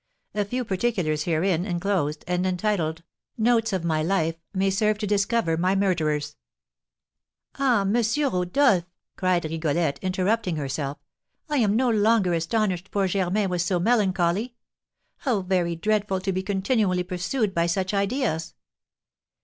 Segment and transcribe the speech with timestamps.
[0.33, 3.03] A few particulars herein enclosed, and entitled
[3.37, 6.37] 'Notes on My Life,' may serve to discover my murderers."
[7.59, 7.93] "Ah, M.
[8.17, 8.85] Rodolph,"
[9.15, 10.97] cried Rigolette, interrupting herself,
[11.49, 14.55] "I am no longer astonished poor Germain was so melancholy!
[15.17, 18.55] How very dreadful to be continually pursued by such ideas!"